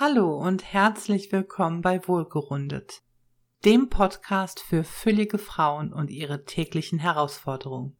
Hallo 0.00 0.32
und 0.32 0.62
herzlich 0.62 1.32
willkommen 1.32 1.82
bei 1.82 2.06
Wohlgerundet, 2.06 3.02
dem 3.64 3.88
Podcast 3.90 4.60
für 4.60 4.84
füllige 4.84 5.38
Frauen 5.38 5.92
und 5.92 6.08
ihre 6.08 6.44
täglichen 6.44 7.00
Herausforderungen. 7.00 7.96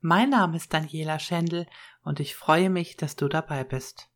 Mein 0.00 0.30
Name 0.30 0.56
ist 0.56 0.74
Daniela 0.74 1.20
Schendl 1.20 1.66
und 2.02 2.18
ich 2.18 2.34
freue 2.34 2.70
mich, 2.70 2.96
dass 2.96 3.14
du 3.14 3.28
dabei 3.28 3.62
bist. 3.62 4.10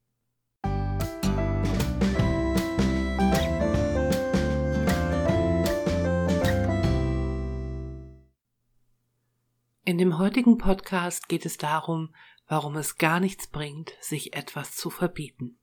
In 9.84 9.98
dem 9.98 10.18
heutigen 10.18 10.58
Podcast 10.58 11.28
geht 11.28 11.46
es 11.46 11.56
darum, 11.56 12.12
warum 12.48 12.74
es 12.74 12.98
gar 12.98 13.20
nichts 13.20 13.46
bringt, 13.46 13.92
sich 14.00 14.34
etwas 14.34 14.74
zu 14.74 14.90
verbieten. 14.90 15.61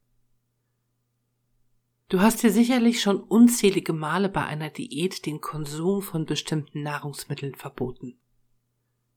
Du 2.09 2.21
hast 2.21 2.41
dir 2.41 2.51
sicherlich 2.51 3.03
schon 3.03 3.21
unzählige 3.21 3.93
Male 3.93 4.29
bei 4.29 4.43
einer 4.43 4.71
Diät 4.71 5.27
den 5.27 5.41
Konsum 5.41 6.01
von 6.01 6.25
bestimmten 6.25 6.81
Nahrungsmitteln 6.81 7.53
verboten. 7.53 8.19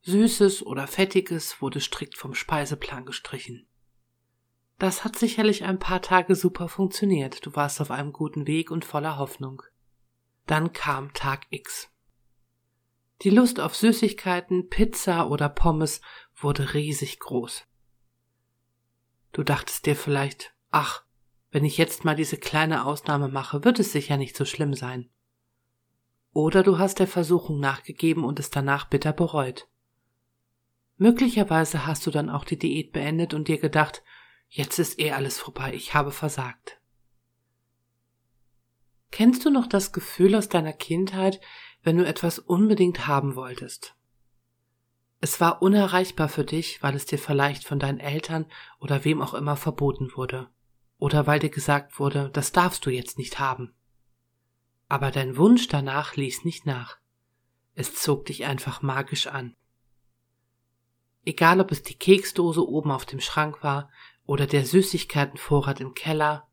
Süßes 0.02 0.66
oder 0.66 0.86
Fettiges 0.86 1.62
wurde 1.62 1.80
strikt 1.80 2.18
vom 2.18 2.34
Speiseplan 2.34 3.06
gestrichen. 3.06 3.66
Das 4.78 5.04
hat 5.04 5.16
sicherlich 5.16 5.64
ein 5.64 5.78
paar 5.78 6.02
Tage 6.02 6.34
super 6.34 6.68
funktioniert, 6.68 7.46
du 7.46 7.56
warst 7.56 7.80
auf 7.80 7.90
einem 7.90 8.12
guten 8.12 8.46
Weg 8.46 8.70
und 8.70 8.84
voller 8.84 9.16
Hoffnung. 9.16 9.62
Dann 10.46 10.74
kam 10.74 11.14
Tag 11.14 11.46
X. 11.48 11.88
Die 13.22 13.30
Lust 13.30 13.58
auf 13.58 13.74
Süßigkeiten, 13.74 14.68
Pizza 14.68 15.30
oder 15.30 15.48
Pommes 15.48 16.02
wurde 16.34 16.74
riesig 16.74 17.20
groß. 17.20 17.64
Du 19.32 19.44
dachtest 19.44 19.86
dir 19.86 19.96
vielleicht, 19.96 20.52
ach, 20.70 21.04
wenn 21.52 21.66
ich 21.66 21.76
jetzt 21.76 22.04
mal 22.04 22.16
diese 22.16 22.38
kleine 22.38 22.86
Ausnahme 22.86 23.28
mache, 23.28 23.62
wird 23.62 23.78
es 23.78 23.92
sicher 23.92 24.16
nicht 24.16 24.36
so 24.36 24.46
schlimm 24.46 24.72
sein. 24.72 25.10
Oder 26.32 26.62
du 26.62 26.78
hast 26.78 26.98
der 26.98 27.06
Versuchung 27.06 27.60
nachgegeben 27.60 28.24
und 28.24 28.40
es 28.40 28.48
danach 28.48 28.86
bitter 28.86 29.12
bereut. 29.12 29.68
Möglicherweise 30.96 31.86
hast 31.86 32.06
du 32.06 32.10
dann 32.10 32.30
auch 32.30 32.44
die 32.44 32.58
Diät 32.58 32.92
beendet 32.92 33.34
und 33.34 33.48
dir 33.48 33.58
gedacht, 33.58 34.02
jetzt 34.48 34.78
ist 34.78 34.98
eh 34.98 35.12
alles 35.12 35.38
vorbei, 35.38 35.74
ich 35.74 35.92
habe 35.92 36.10
versagt. 36.10 36.80
Kennst 39.10 39.44
du 39.44 39.50
noch 39.50 39.66
das 39.66 39.92
Gefühl 39.92 40.34
aus 40.34 40.48
deiner 40.48 40.72
Kindheit, 40.72 41.38
wenn 41.82 41.98
du 41.98 42.06
etwas 42.06 42.38
unbedingt 42.38 43.06
haben 43.06 43.36
wolltest? 43.36 43.94
Es 45.20 45.38
war 45.38 45.60
unerreichbar 45.60 46.30
für 46.30 46.44
dich, 46.44 46.82
weil 46.82 46.96
es 46.96 47.04
dir 47.04 47.18
vielleicht 47.18 47.64
von 47.64 47.78
deinen 47.78 48.00
Eltern 48.00 48.46
oder 48.80 49.04
wem 49.04 49.20
auch 49.20 49.34
immer 49.34 49.56
verboten 49.56 50.12
wurde 50.16 50.48
oder 51.02 51.26
weil 51.26 51.40
dir 51.40 51.50
gesagt 51.50 51.98
wurde, 51.98 52.30
das 52.32 52.52
darfst 52.52 52.86
du 52.86 52.90
jetzt 52.90 53.18
nicht 53.18 53.40
haben. 53.40 53.74
Aber 54.88 55.10
dein 55.10 55.36
Wunsch 55.36 55.66
danach 55.66 56.14
ließ 56.14 56.44
nicht 56.44 56.64
nach. 56.64 56.98
Es 57.74 57.96
zog 57.96 58.26
dich 58.26 58.44
einfach 58.44 58.82
magisch 58.82 59.26
an. 59.26 59.56
Egal 61.24 61.58
ob 61.58 61.72
es 61.72 61.82
die 61.82 61.96
Keksdose 61.96 62.64
oben 62.64 62.92
auf 62.92 63.04
dem 63.04 63.18
Schrank 63.18 63.64
war 63.64 63.90
oder 64.26 64.46
der 64.46 64.64
Süßigkeitenvorrat 64.64 65.80
im 65.80 65.94
Keller 65.94 66.46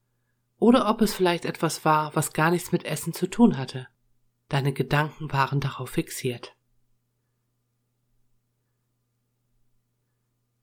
oder 0.57 0.89
ob 0.89 1.03
es 1.03 1.13
vielleicht 1.13 1.45
etwas 1.45 1.85
war, 1.85 2.15
was 2.15 2.33
gar 2.33 2.49
nichts 2.49 2.71
mit 2.71 2.85
Essen 2.85 3.13
zu 3.13 3.27
tun 3.29 3.55
hatte. 3.55 3.87
Deine 4.47 4.73
Gedanken 4.73 5.31
waren 5.31 5.59
darauf 5.59 5.91
fixiert. 5.91 6.55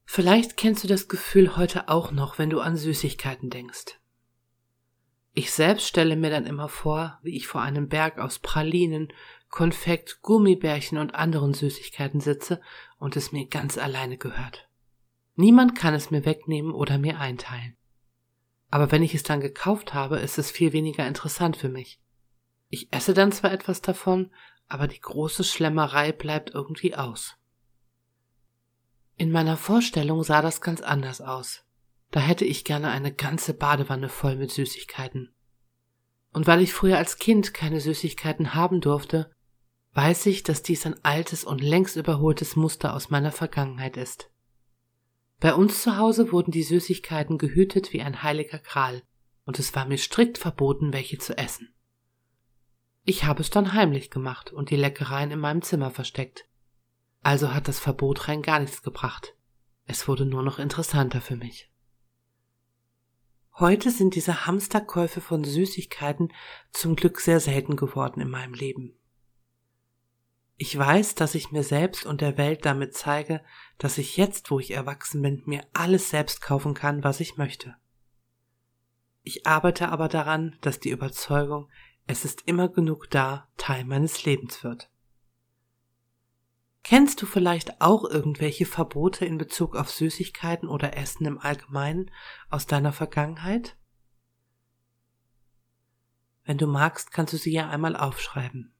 Vielleicht 0.09 0.55
kennst 0.55 0.85
du 0.85 0.87
das 0.87 1.09
Gefühl 1.09 1.57
heute 1.57 1.89
auch 1.89 2.11
noch, 2.11 2.39
wenn 2.39 2.49
du 2.49 2.61
an 2.61 2.77
Süßigkeiten 2.77 3.49
denkst. 3.49 3.99
Ich 5.33 5.51
selbst 5.51 5.85
stelle 5.85 6.15
mir 6.15 6.29
dann 6.29 6.45
immer 6.45 6.69
vor, 6.69 7.19
wie 7.21 7.35
ich 7.35 7.45
vor 7.45 7.61
einem 7.61 7.89
Berg 7.89 8.17
aus 8.17 8.39
Pralinen, 8.39 9.09
Konfekt, 9.49 10.21
Gummibärchen 10.21 10.97
und 10.97 11.13
anderen 11.13 11.53
Süßigkeiten 11.53 12.21
sitze 12.21 12.61
und 12.97 13.17
es 13.17 13.33
mir 13.33 13.47
ganz 13.47 13.77
alleine 13.77 14.17
gehört. 14.17 14.69
Niemand 15.35 15.75
kann 15.75 15.93
es 15.93 16.09
mir 16.09 16.25
wegnehmen 16.25 16.71
oder 16.71 16.97
mir 16.97 17.19
einteilen. 17.19 17.75
Aber 18.71 18.91
wenn 18.91 19.03
ich 19.03 19.13
es 19.13 19.23
dann 19.23 19.41
gekauft 19.41 19.93
habe, 19.93 20.19
ist 20.19 20.37
es 20.39 20.49
viel 20.49 20.71
weniger 20.71 21.05
interessant 21.05 21.57
für 21.57 21.69
mich. 21.69 21.99
Ich 22.69 22.91
esse 22.91 23.13
dann 23.13 23.33
zwar 23.33 23.51
etwas 23.51 23.81
davon, 23.81 24.31
aber 24.67 24.87
die 24.87 25.01
große 25.01 25.43
Schlemmerei 25.43 26.13
bleibt 26.13 26.51
irgendwie 26.53 26.95
aus. 26.95 27.37
In 29.17 29.31
meiner 29.31 29.57
Vorstellung 29.57 30.23
sah 30.23 30.43
das 30.43 30.61
ganz 30.61 30.81
anders 30.81 31.21
aus. 31.21 31.63
Da 32.11 32.19
hätte 32.19 32.45
ich 32.45 32.63
gerne 32.63 32.89
eine 32.89 33.11
ganze 33.11 33.55
Badewanne 33.55 34.09
voll 34.09 34.35
mit 34.35 34.51
Süßigkeiten. 34.51 35.33
Und 36.31 36.45
weil 36.45 36.61
ich 36.61 36.71
früher 36.71 36.97
als 36.97 37.17
Kind 37.17 37.53
keine 37.53 37.81
Süßigkeiten 37.81 38.53
haben 38.53 38.79
durfte, 38.79 39.31
weiß 39.93 40.27
ich, 40.27 40.43
dass 40.43 40.61
dies 40.61 40.85
ein 40.85 41.03
altes 41.03 41.43
und 41.43 41.61
längst 41.61 41.95
überholtes 41.95 42.55
Muster 42.55 42.93
aus 42.93 43.09
meiner 43.09 43.31
Vergangenheit 43.31 43.97
ist. 43.97 44.29
Bei 45.39 45.55
uns 45.55 45.81
zu 45.81 45.97
Hause 45.97 46.31
wurden 46.31 46.51
die 46.51 46.63
Süßigkeiten 46.63 47.39
gehütet 47.39 47.93
wie 47.93 48.01
ein 48.01 48.21
heiliger 48.21 48.59
Gral, 48.59 49.01
und 49.45 49.57
es 49.57 49.75
war 49.75 49.85
mir 49.85 49.97
strikt 49.97 50.37
verboten, 50.37 50.93
welche 50.93 51.17
zu 51.17 51.35
essen. 51.35 51.73
Ich 53.03 53.23
habe 53.23 53.41
es 53.41 53.49
dann 53.49 53.73
heimlich 53.73 54.11
gemacht 54.11 54.53
und 54.53 54.69
die 54.69 54.75
Leckereien 54.75 55.31
in 55.31 55.39
meinem 55.39 55.63
Zimmer 55.63 55.89
versteckt. 55.89 56.47
Also 57.27 57.53
hat 57.53 57.67
das 57.67 57.77
Verbot 57.77 58.29
rein 58.29 58.41
gar 58.41 58.57
nichts 58.57 58.83
gebracht. 58.83 59.35
Es 59.83 60.07
wurde 60.07 60.25
nur 60.25 60.43
noch 60.43 60.59
interessanter 60.59 61.19
für 61.19 61.35
mich. 61.35 61.69
Heute 63.59 63.91
sind 63.91 64.15
diese 64.15 64.45
Hamsterkäufe 64.45 65.19
von 65.19 65.43
Süßigkeiten 65.43 66.31
zum 66.71 66.95
Glück 66.95 67.19
sehr 67.19 67.41
selten 67.41 67.75
geworden 67.75 68.21
in 68.21 68.29
meinem 68.29 68.53
Leben. 68.53 68.97
Ich 70.55 70.77
weiß, 70.77 71.15
dass 71.15 71.35
ich 71.35 71.51
mir 71.51 71.63
selbst 71.63 72.05
und 72.05 72.21
der 72.21 72.37
Welt 72.37 72.63
damit 72.63 72.95
zeige, 72.95 73.43
dass 73.77 73.97
ich 73.97 74.15
jetzt, 74.15 74.49
wo 74.49 74.61
ich 74.61 74.71
erwachsen 74.71 75.21
bin, 75.21 75.43
mir 75.45 75.67
alles 75.73 76.09
selbst 76.09 76.39
kaufen 76.39 76.75
kann, 76.75 77.03
was 77.03 77.19
ich 77.19 77.35
möchte. 77.35 77.75
Ich 79.23 79.45
arbeite 79.45 79.89
aber 79.89 80.07
daran, 80.07 80.55
dass 80.61 80.79
die 80.79 80.91
Überzeugung, 80.91 81.67
es 82.05 82.23
ist 82.23 82.43
immer 82.47 82.69
genug 82.69 83.09
da, 83.09 83.49
Teil 83.57 83.83
meines 83.83 84.23
Lebens 84.23 84.63
wird. 84.63 84.89
Kennst 86.87 87.21
du 87.21 87.25
vielleicht 87.25 87.81
auch 87.81 88.05
irgendwelche 88.05 88.65
Verbote 88.65 89.25
in 89.25 89.37
Bezug 89.37 89.75
auf 89.75 89.91
Süßigkeiten 89.91 90.69
oder 90.69 90.95
Essen 90.95 91.25
im 91.25 91.37
Allgemeinen 91.37 92.09
aus 92.49 92.65
deiner 92.65 92.93
Vergangenheit? 92.93 93.75
Wenn 96.45 96.57
du 96.57 96.65
magst, 96.65 97.11
kannst 97.11 97.33
du 97.33 97.37
sie 97.37 97.51
ja 97.51 97.69
einmal 97.69 97.97
aufschreiben. 97.97 98.73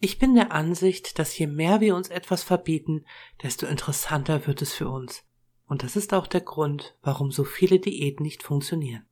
Ich 0.00 0.18
bin 0.18 0.34
der 0.34 0.50
Ansicht, 0.50 1.16
dass 1.20 1.38
je 1.38 1.46
mehr 1.46 1.80
wir 1.80 1.94
uns 1.94 2.08
etwas 2.08 2.42
verbieten, 2.42 3.06
desto 3.40 3.66
interessanter 3.66 4.48
wird 4.48 4.62
es 4.62 4.72
für 4.72 4.88
uns. 4.88 5.22
Und 5.68 5.84
das 5.84 5.94
ist 5.94 6.12
auch 6.12 6.26
der 6.26 6.40
Grund, 6.40 6.98
warum 7.02 7.30
so 7.30 7.44
viele 7.44 7.78
Diäten 7.78 8.24
nicht 8.24 8.42
funktionieren. 8.42 9.06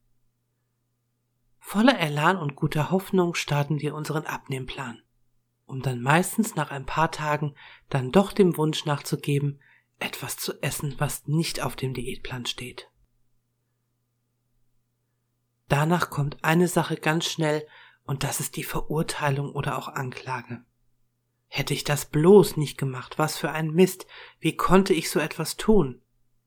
Voller 1.61 1.97
Elan 2.01 2.39
und 2.39 2.57
guter 2.57 2.91
Hoffnung 2.91 3.37
starten 3.37 3.81
wir 3.81 3.95
unseren 3.95 4.27
Abnehmplan 4.27 5.04
um 5.67 5.83
dann 5.83 6.01
meistens 6.01 6.55
nach 6.55 6.71
ein 6.71 6.87
paar 6.87 7.11
Tagen 7.11 7.55
dann 7.89 8.13
doch 8.13 8.33
dem 8.33 8.57
Wunsch 8.57 8.85
nachzugeben, 8.85 9.61
etwas 9.99 10.37
zu 10.37 10.61
essen, 10.63 10.95
was 10.99 11.27
nicht 11.27 11.63
auf 11.63 11.77
dem 11.77 11.95
Diätplan 11.95 12.47
steht. 12.47 12.91
Danach 15.69 16.11
kommt 16.11 16.43
eine 16.45 16.69
Sache 16.69 16.97
ganz 16.97 17.27
schnell, 17.27 17.67
und 18.05 18.23
das 18.23 18.39
ist 18.41 18.57
die 18.57 18.65
Verurteilung 18.65 19.53
oder 19.53 19.79
auch 19.79 19.89
Anklage. 19.89 20.63
Hätte 21.47 21.73
ich 21.73 21.85
das 21.85 22.07
bloß 22.07 22.57
nicht 22.57 22.77
gemacht, 22.77 23.19
was 23.19 23.39
für 23.39 23.51
ein 23.51 23.71
Mist, 23.71 24.07
wie 24.41 24.57
konnte 24.57 24.93
ich 24.93 25.09
so 25.09 25.21
etwas 25.21 25.57
tun? 25.57 26.03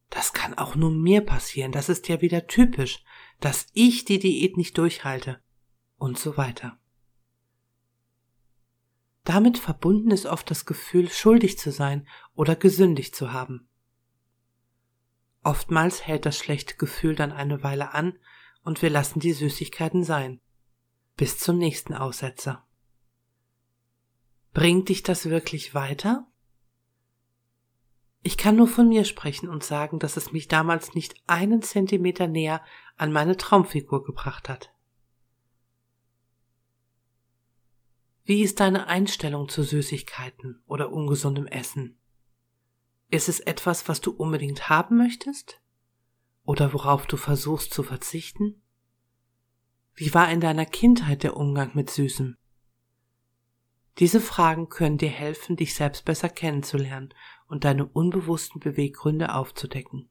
Das 0.09 0.33
kann 0.33 0.53
auch 0.53 0.75
nur 0.75 0.91
mir 0.91 1.21
passieren, 1.21 1.71
das 1.71 1.89
ist 1.89 2.07
ja 2.07 2.21
wieder 2.21 2.47
typisch, 2.47 3.03
dass 3.39 3.67
ich 3.73 4.05
die 4.05 4.19
Diät 4.19 4.55
nicht 4.55 4.77
durchhalte 4.77 5.41
und 5.97 6.19
so 6.19 6.37
weiter. 6.37 6.77
Damit 9.27 9.57
verbunden 9.57 10.11
ist 10.11 10.25
oft 10.25 10.49
das 10.49 10.65
Gefühl, 10.65 11.09
schuldig 11.09 11.59
zu 11.59 11.69
sein 11.69 12.07
oder 12.33 12.55
gesündigt 12.55 13.13
zu 13.13 13.33
haben. 13.33 13.67
Oftmals 15.43 16.07
hält 16.07 16.25
das 16.25 16.37
schlechte 16.37 16.77
Gefühl 16.77 17.13
dann 17.13 17.33
eine 17.33 17.61
Weile 17.61 17.93
an 17.93 18.17
und 18.63 18.81
wir 18.81 18.89
lassen 18.89 19.19
die 19.19 19.33
Süßigkeiten 19.33 20.05
sein. 20.05 20.39
Bis 21.17 21.39
zum 21.39 21.57
nächsten 21.57 21.93
Aussetzer. 21.93 22.65
Bringt 24.53 24.87
dich 24.87 25.03
das 25.03 25.29
wirklich 25.29 25.73
weiter? 25.73 26.25
Ich 28.23 28.37
kann 28.37 28.55
nur 28.55 28.69
von 28.69 28.87
mir 28.87 29.03
sprechen 29.03 29.49
und 29.49 29.61
sagen, 29.61 29.99
dass 29.99 30.15
es 30.15 30.31
mich 30.31 30.47
damals 30.47 30.93
nicht 30.93 31.15
einen 31.27 31.61
Zentimeter 31.61 32.27
näher 32.27 32.63
an 32.95 33.11
meine 33.11 33.35
Traumfigur 33.35 34.05
gebracht 34.05 34.47
hat. 34.47 34.71
Wie 38.27 38.41
ist 38.41 38.59
deine 38.59 38.87
Einstellung 38.87 39.47
zu 39.47 39.63
Süßigkeiten 39.63 40.61
oder 40.67 40.91
ungesundem 40.91 41.47
Essen? 41.47 41.97
Ist 43.09 43.29
es 43.29 43.39
etwas, 43.39 43.87
was 43.87 44.01
du 44.01 44.11
unbedingt 44.11 44.67
haben 44.67 44.97
möchtest? 44.97 45.61
Oder 46.43 46.73
worauf 46.73 47.07
du 47.07 47.15
versuchst 47.15 47.73
zu 47.73 47.83
verzichten? 47.83 48.61
Wie 49.95 50.13
war 50.13 50.29
in 50.29 50.41
deiner 50.41 50.65
Kindheit 50.65 51.23
der 51.23 51.37
Umgang 51.37 51.71
mit 51.73 51.89
Süßem? 51.89 52.35
Diese 53.97 54.19
Fragen 54.19 54.67
können 54.67 54.97
dir 54.97 55.07
helfen, 55.07 55.55
dich 55.55 55.73
selbst 55.73 56.03
besser 56.03 56.27
kennenzulernen 56.27 57.13
und 57.47 57.63
deine 57.63 57.85
unbewussten 57.85 58.59
Beweggründe 58.59 59.33
aufzudecken. 59.33 60.09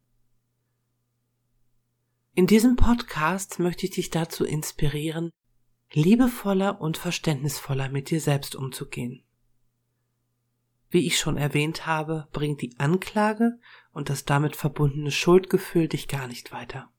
In 2.32 2.46
diesem 2.46 2.76
Podcast 2.76 3.58
möchte 3.58 3.84
ich 3.84 3.92
dich 3.92 4.08
dazu 4.08 4.46
inspirieren, 4.46 5.32
liebevoller 5.96 6.78
und 6.82 6.98
verständnisvoller 6.98 7.88
mit 7.88 8.10
dir 8.10 8.20
selbst 8.20 8.54
umzugehen. 8.54 9.25
Wie 10.90 11.06
ich 11.06 11.19
schon 11.19 11.38
erwähnt 11.38 11.87
habe, 11.87 12.28
bringt 12.32 12.60
die 12.60 12.78
Anklage 12.78 13.58
und 13.93 14.10
das 14.10 14.26
damit 14.26 14.56
verbundene 14.56 15.10
Schuldgefühl 15.10 15.88
dich 15.88 16.06
gar 16.06 16.28
nicht 16.28 16.52
weiter. 16.52 16.90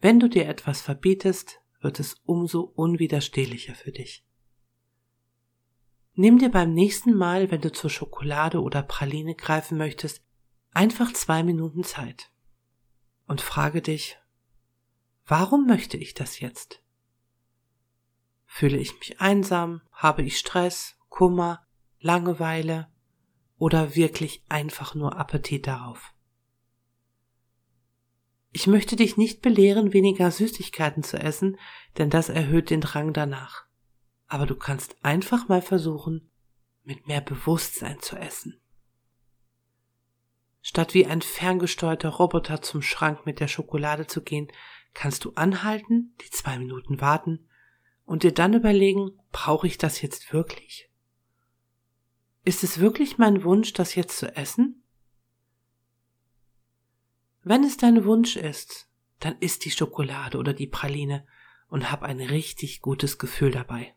Wenn 0.00 0.18
du 0.18 0.28
dir 0.28 0.48
etwas 0.48 0.80
verbietest, 0.80 1.60
wird 1.80 2.00
es 2.00 2.16
umso 2.24 2.60
unwiderstehlicher 2.60 3.76
für 3.76 3.92
dich. 3.92 4.26
Nimm 6.14 6.38
dir 6.38 6.50
beim 6.50 6.74
nächsten 6.74 7.14
Mal, 7.14 7.52
wenn 7.52 7.60
du 7.60 7.70
zur 7.70 7.88
Schokolade 7.88 8.62
oder 8.62 8.82
Praline 8.82 9.36
greifen 9.36 9.78
möchtest, 9.78 10.24
einfach 10.72 11.12
zwei 11.12 11.44
Minuten 11.44 11.84
Zeit 11.84 12.32
und 13.28 13.40
frage 13.40 13.80
dich, 13.80 14.18
warum 15.24 15.68
möchte 15.68 15.96
ich 15.96 16.14
das 16.14 16.40
jetzt? 16.40 16.83
Fühle 18.54 18.78
ich 18.78 18.98
mich 18.98 19.20
einsam? 19.20 19.82
Habe 19.92 20.22
ich 20.22 20.38
Stress, 20.38 20.96
Kummer, 21.08 21.66
Langeweile 22.00 22.88
oder 23.58 23.94
wirklich 23.94 24.44
einfach 24.48 24.94
nur 24.94 25.16
Appetit 25.16 25.66
darauf? 25.66 26.12
Ich 28.52 28.66
möchte 28.66 28.94
dich 28.94 29.16
nicht 29.16 29.42
belehren, 29.42 29.92
weniger 29.92 30.30
Süßigkeiten 30.30 31.02
zu 31.02 31.18
essen, 31.18 31.58
denn 31.98 32.10
das 32.10 32.28
erhöht 32.28 32.70
den 32.70 32.80
Drang 32.80 33.12
danach 33.12 33.64
aber 34.34 34.46
du 34.46 34.56
kannst 34.56 34.96
einfach 35.04 35.48
mal 35.48 35.62
versuchen, 35.62 36.30
mit 36.82 37.06
mehr 37.06 37.20
Bewusstsein 37.20 38.00
zu 38.00 38.16
essen. 38.16 38.60
Statt 40.60 40.94
wie 40.94 41.06
ein 41.06 41.22
ferngesteuerter 41.22 42.08
Roboter 42.08 42.62
zum 42.62 42.82
Schrank 42.82 43.26
mit 43.26 43.38
der 43.38 43.48
Schokolade 43.48 44.06
zu 44.06 44.22
gehen, 44.22 44.48
kannst 44.92 45.24
du 45.24 45.32
anhalten, 45.34 46.16
die 46.20 46.30
zwei 46.30 46.58
Minuten 46.58 47.00
warten 47.00 47.48
und 48.04 48.22
dir 48.22 48.32
dann 48.32 48.54
überlegen, 48.54 49.18
brauche 49.32 49.66
ich 49.66 49.78
das 49.78 50.02
jetzt 50.02 50.32
wirklich? 50.32 50.90
Ist 52.44 52.62
es 52.62 52.78
wirklich 52.78 53.18
mein 53.18 53.44
Wunsch, 53.44 53.72
das 53.72 53.94
jetzt 53.94 54.18
zu 54.18 54.36
essen? 54.36 54.82
Wenn 57.42 57.64
es 57.64 57.76
dein 57.76 58.04
Wunsch 58.04 58.36
ist, 58.36 58.88
dann 59.20 59.36
isst 59.38 59.64
die 59.64 59.70
Schokolade 59.70 60.38
oder 60.38 60.52
die 60.52 60.66
Praline 60.66 61.26
und 61.68 61.90
hab 61.90 62.02
ein 62.02 62.20
richtig 62.20 62.80
gutes 62.80 63.18
Gefühl 63.18 63.50
dabei. 63.50 63.94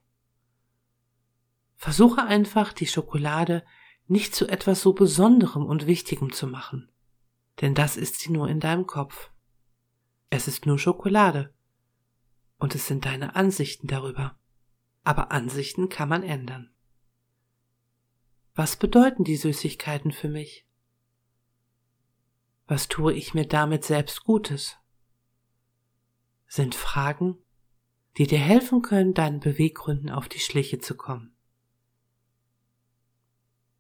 Versuche 1.75 2.23
einfach, 2.23 2.73
die 2.73 2.87
Schokolade 2.87 3.63
nicht 4.07 4.33
zu 4.33 4.47
etwas 4.47 4.81
so 4.81 4.93
Besonderem 4.93 5.65
und 5.65 5.85
Wichtigem 5.85 6.31
zu 6.31 6.47
machen. 6.47 6.89
Denn 7.61 7.75
das 7.75 7.97
ist 7.97 8.19
sie 8.19 8.31
nur 8.31 8.47
in 8.47 8.59
deinem 8.59 8.87
Kopf. 8.87 9.31
Es 10.29 10.47
ist 10.47 10.65
nur 10.65 10.79
Schokolade. 10.79 11.53
Und 12.57 12.75
es 12.75 12.87
sind 12.87 13.05
deine 13.05 13.35
Ansichten 13.35 13.87
darüber. 13.87 14.37
Aber 15.03 15.31
Ansichten 15.31 15.89
kann 15.89 16.09
man 16.09 16.23
ändern. 16.23 16.71
Was 18.55 18.75
bedeuten 18.75 19.23
die 19.23 19.37
Süßigkeiten 19.37 20.11
für 20.11 20.29
mich? 20.29 20.65
Was 22.65 22.87
tue 22.87 23.13
ich 23.13 23.33
mir 23.33 23.47
damit 23.47 23.85
selbst 23.85 24.23
Gutes? 24.23 24.75
Sind 26.47 26.75
Fragen, 26.75 27.37
die 28.17 28.25
dir 28.25 28.39
helfen 28.39 28.81
können, 28.81 29.13
deinen 29.13 29.39
Beweggründen 29.39 30.09
auf 30.09 30.27
die 30.27 30.39
Schliche 30.39 30.79
zu 30.79 30.95
kommen. 30.95 31.36